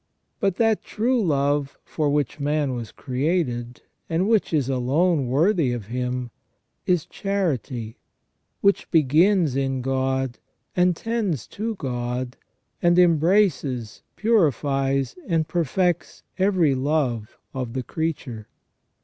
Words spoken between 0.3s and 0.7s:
But